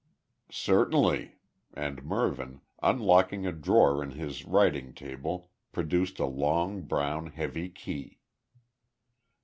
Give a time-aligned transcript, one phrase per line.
[0.49, 1.35] "Certainly,"
[1.75, 8.17] and Mervyn, unlocking a drawer in his writing table produced a long, brown, heavy key.